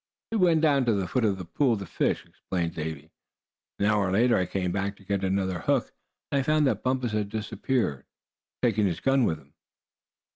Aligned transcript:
"We 0.31 0.39
went 0.39 0.61
down 0.61 0.85
to 0.85 0.93
the 0.95 1.07
foot 1.07 1.23
of 1.23 1.37
the 1.37 1.45
pool 1.45 1.77
to 1.77 1.85
fish," 1.85 2.25
explained 2.25 2.73
Davy. 2.73 3.11
"An 3.77 3.85
hour 3.85 4.11
later 4.11 4.35
I 4.35 4.47
came 4.47 4.71
back 4.71 4.95
to 4.95 5.03
get 5.05 5.23
another 5.23 5.59
hook, 5.59 5.91
and 6.31 6.39
I 6.39 6.41
found 6.41 6.65
that 6.65 6.81
Bumpus 6.81 7.11
had 7.11 7.29
disappeared, 7.29 8.03
taking 8.63 8.87
his 8.87 8.99
gun 8.99 9.25
with 9.25 9.37
him." 9.37 9.53